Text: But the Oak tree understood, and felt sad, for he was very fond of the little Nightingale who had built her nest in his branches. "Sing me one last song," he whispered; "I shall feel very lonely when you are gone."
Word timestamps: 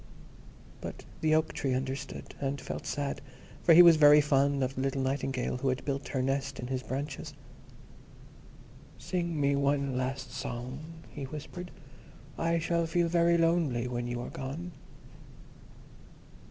But 0.81 1.05
the 1.21 1.35
Oak 1.35 1.53
tree 1.53 1.75
understood, 1.75 2.33
and 2.41 2.59
felt 2.59 2.87
sad, 2.87 3.21
for 3.61 3.75
he 3.75 3.83
was 3.83 3.97
very 3.97 4.19
fond 4.19 4.63
of 4.63 4.73
the 4.73 4.81
little 4.81 5.03
Nightingale 5.03 5.57
who 5.57 5.69
had 5.69 5.85
built 5.85 6.07
her 6.07 6.23
nest 6.23 6.59
in 6.59 6.65
his 6.65 6.81
branches. 6.81 7.35
"Sing 8.97 9.39
me 9.39 9.55
one 9.55 9.95
last 9.95 10.31
song," 10.31 10.79
he 11.11 11.25
whispered; 11.25 11.69
"I 12.35 12.57
shall 12.57 12.87
feel 12.87 13.09
very 13.09 13.37
lonely 13.37 13.87
when 13.87 14.07
you 14.07 14.21
are 14.21 14.31
gone." 14.31 14.71